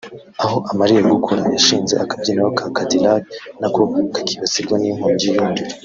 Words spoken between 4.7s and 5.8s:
n’inkongi y’umuriro